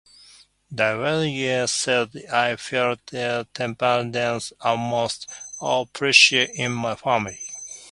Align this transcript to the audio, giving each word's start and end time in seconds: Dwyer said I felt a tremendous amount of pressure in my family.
Dwyer 0.73 1.67
said 1.67 2.25
I 2.33 2.55
felt 2.55 3.13
a 3.13 3.45
tremendous 3.53 4.51
amount 4.61 5.27
of 5.59 5.93
pressure 5.93 6.47
in 6.55 6.71
my 6.71 6.95
family. 6.95 7.39